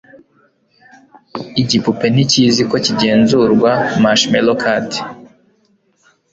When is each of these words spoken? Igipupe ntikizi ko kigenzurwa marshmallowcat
Igipupe 1.61 2.05
ntikizi 2.13 2.63
ko 2.69 2.75
kigenzurwa 2.85 3.71
marshmallowcat 4.03 4.89